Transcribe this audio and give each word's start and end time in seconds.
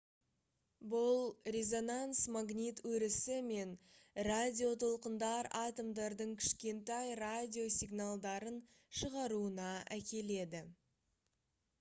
бұл 0.91 1.19
резонанс 1.55 2.21
магнит 2.35 2.79
өрісі 2.91 3.35
мен 3.49 3.75
радиотолқындар 4.29 5.51
атомдардың 5.61 6.33
кішкентай 6.45 7.13
радио 7.21 7.67
сигналдарын 7.77 8.59
шығаруына 9.03 9.69
әкеледі 9.99 10.65